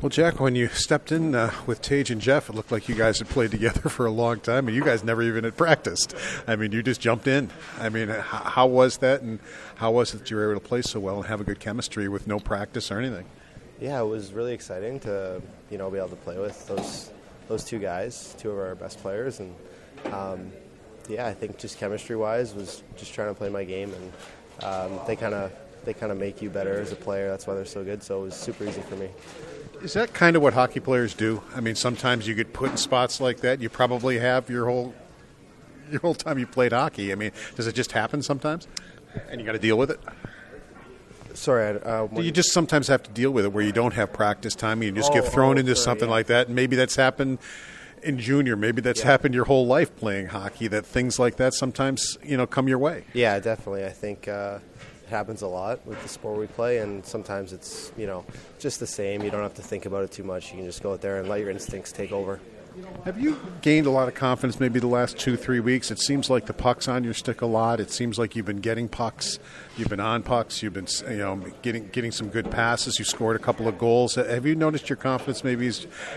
[0.00, 2.94] Well, Jack, when you stepped in uh, with Tage and Jeff, it looked like you
[2.94, 6.14] guys had played together for a long time, and you guys never even had practiced.
[6.46, 7.50] I mean, you just jumped in.
[7.80, 9.40] I mean, how, how was that, and
[9.74, 11.58] how was it that you were able to play so well and have a good
[11.58, 13.24] chemistry with no practice or anything?
[13.80, 17.10] Yeah, it was really exciting to you know be able to play with those
[17.48, 19.52] those two guys, two of our best players, and
[20.12, 20.52] um,
[21.08, 25.00] yeah, I think just chemistry wise was just trying to play my game, and um,
[25.08, 25.50] they kind of
[25.84, 27.28] they kind of make you better as a player.
[27.28, 28.00] That's why they're so good.
[28.02, 29.08] So it was super easy for me.
[29.82, 31.42] Is that kind of what hockey players do?
[31.54, 33.60] I mean, sometimes you get put in spots like that.
[33.60, 34.94] You probably have your whole
[35.90, 37.12] your whole time you played hockey.
[37.12, 38.66] I mean, does it just happen sometimes,
[39.30, 40.00] and you got to deal with it?
[41.34, 44.56] Sorry, uh, you just sometimes have to deal with it where you don't have practice
[44.56, 44.82] time.
[44.82, 46.14] And you just Oh, get thrown oh, into sorry, something yeah.
[46.14, 47.38] like that, and maybe that's happened
[48.02, 48.56] in junior.
[48.56, 49.06] Maybe that's Yeah.
[49.06, 50.66] happened your whole life playing hockey.
[50.66, 53.04] That things like that sometimes you know come your way.
[53.12, 53.84] Yeah, definitely.
[53.84, 54.58] I think uh,
[55.08, 58.26] it happens a lot with the sport we play, and sometimes it's you know
[58.58, 59.22] just the same.
[59.22, 60.50] You don't have to think about it too much.
[60.50, 62.40] You can just go out there and let your instincts take over.
[63.04, 65.90] Have you gained a lot of confidence maybe the last two, three weeks?
[65.90, 67.80] It seems like the puck's on your stick a lot.
[67.80, 69.38] It seems like you've been getting pucks.
[69.76, 70.62] You've been on pucks.
[70.62, 72.98] You've been you know getting getting some good passes.
[72.98, 74.16] You scored a couple of goals.
[74.16, 75.70] Have you noticed your confidence maybe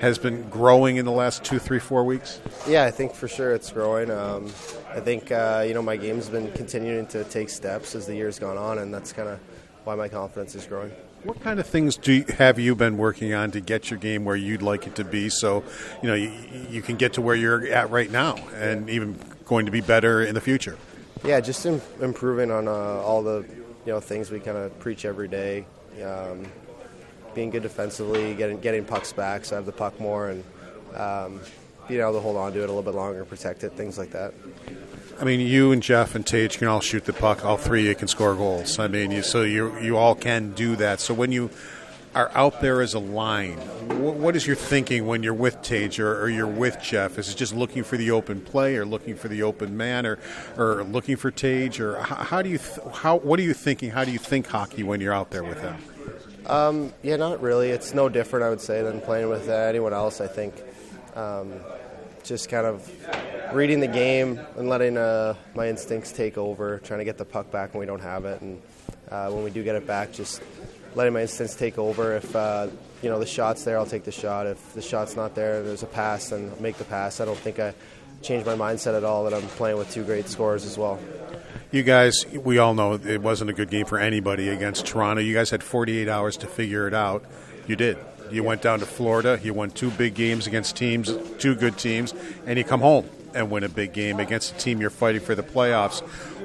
[0.00, 2.40] has been growing in the last two, three, four weeks?
[2.68, 4.10] Yeah, I think for sure it's growing.
[4.10, 4.46] Um,
[4.90, 8.38] I think uh, you know my game's been continuing to take steps as the year's
[8.38, 9.40] gone on, and that's kind of
[9.84, 10.90] why my confidence is growing.
[11.22, 14.24] What kind of things do you, have you been working on to get your game
[14.24, 15.30] where you'd like it to be?
[15.30, 15.64] So,
[16.02, 16.32] you know, you,
[16.68, 20.22] you can get to where you're at right now, and even going to be better
[20.22, 20.76] in the future.
[21.24, 23.44] Yeah, just Im- improving on uh, all the
[23.86, 25.64] you know things we kind of preach every day.
[26.04, 26.46] Um,
[27.34, 30.44] being good defensively, getting getting pucks back, so I have the puck more, and
[30.94, 31.40] um,
[31.88, 34.10] being able to hold on to it a little bit longer, protect it, things like
[34.10, 34.34] that.
[35.20, 37.44] I mean, you and Jeff and Tage can all shoot the puck.
[37.44, 38.78] All three you can score goals.
[38.78, 41.00] I mean, you, so you you all can do that.
[41.00, 41.50] So when you
[42.14, 43.58] are out there as a line,
[44.00, 47.18] what, what is your thinking when you're with Tage or, or you're with Jeff?
[47.18, 50.18] Is it just looking for the open play, or looking for the open man, or
[50.56, 53.90] or looking for Tage, or how, how do you th- how what are you thinking?
[53.90, 55.82] How do you think hockey when you're out there with them?
[56.46, 57.70] Um, yeah, not really.
[57.70, 60.20] It's no different, I would say, than playing with anyone else.
[60.20, 60.54] I think
[61.14, 61.52] um,
[62.24, 62.90] just kind of
[63.54, 67.50] reading the game and letting uh, my instincts take over, trying to get the puck
[67.50, 68.60] back when we don't have it, and
[69.10, 70.42] uh, when we do get it back, just
[70.94, 72.16] letting my instincts take over.
[72.16, 72.68] If uh,
[73.02, 74.46] you know the shot's there, I'll take the shot.
[74.46, 77.20] If the shot's not there, there's a pass, then I'll make the pass.
[77.20, 77.74] I don't think I
[78.22, 80.98] changed my mindset at all that I'm playing with two great scorers as well.
[81.70, 85.20] You guys, we all know it wasn't a good game for anybody against Toronto.
[85.20, 87.24] You guys had 48 hours to figure it out.
[87.66, 87.98] You did.
[88.34, 89.38] You went down to Florida.
[89.42, 92.12] You won two big games against teams, two good teams,
[92.46, 95.34] and you come home and win a big game against a team you're fighting for
[95.34, 96.00] the playoffs.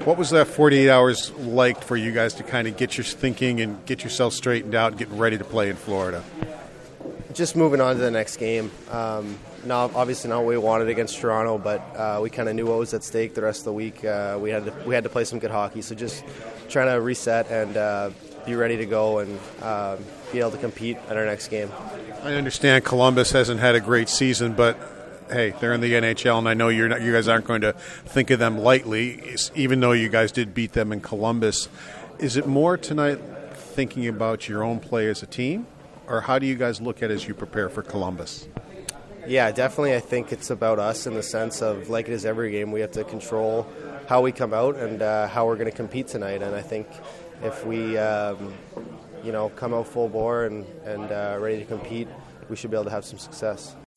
[0.06, 3.62] What was that 48 hours like for you guys to kind of get your thinking
[3.62, 6.24] and get yourself straightened out and getting ready to play in Florida?
[7.34, 8.72] just moving on to the next game.
[8.90, 9.40] Um,
[9.70, 12.94] obviously not what we wanted against Toronto, but uh, we kind of knew what was
[12.94, 14.04] at stake the rest of the week.
[14.04, 16.24] Uh, we had to, we had to play some good hockey, so just
[16.70, 18.10] trying to reset and uh,
[18.46, 19.98] be ready to go and uh,
[20.32, 21.72] be able to compete at our next game.
[22.24, 24.78] I understand Columbus hasn't had a great season, but
[25.32, 27.74] hey, they're in the NHL, and I know you're not, you guys aren't going to
[27.74, 31.70] think of them lightly, even though you guys did beat them in Columbus.
[32.18, 33.20] Is it more tonight
[33.54, 35.68] thinking about your own play as a team,
[36.08, 38.48] or how do you guys look at it as you prepare for Columbus?
[39.28, 39.94] Yeah, definitely.
[39.94, 42.82] I think it's about us in the sense of, like it is every game, we
[42.82, 43.68] have to control
[44.08, 46.42] how we come out and uh, how we're going to compete tonight.
[46.42, 46.88] And I think
[47.42, 48.54] if we, um,
[49.24, 52.08] you know, come out full bore and, and uh, ready to compete,
[52.50, 53.76] we should be able to have some success.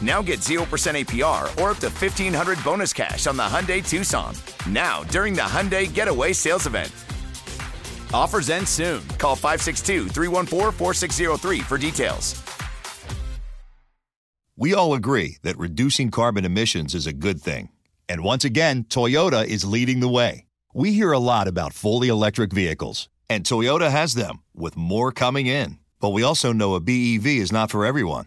[0.00, 0.58] Now get 0%
[1.04, 4.34] APR or up to 1500 bonus cash on the Hyundai Tucson.
[4.68, 6.92] Now, during the Hyundai Getaway Sales Event.
[8.12, 9.06] Offers end soon.
[9.18, 12.44] Call 562 314 4603 for details.
[14.56, 17.70] We all agree that reducing carbon emissions is a good thing.
[18.08, 20.46] And once again, Toyota is leading the way.
[20.72, 25.46] We hear a lot about fully electric vehicles, and Toyota has them, with more coming
[25.46, 25.78] in.
[26.00, 28.26] But we also know a BEV is not for everyone,